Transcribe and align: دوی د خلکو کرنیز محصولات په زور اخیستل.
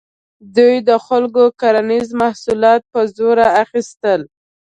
دوی 0.55 0.75
د 0.89 0.91
خلکو 1.05 1.43
کرنیز 1.61 2.07
محصولات 2.21 2.81
په 2.93 2.99
زور 3.15 3.37
اخیستل. 3.63 4.21